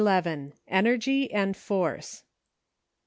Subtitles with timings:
[0.67, 2.23] ENERGY AND FORCE.